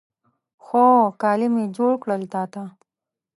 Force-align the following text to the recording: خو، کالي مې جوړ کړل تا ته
خو، 0.63 0.83
کالي 1.21 1.47
مې 1.53 1.65
جوړ 1.77 1.93
کړل 2.03 2.21
تا 2.33 2.43
ته 2.53 2.63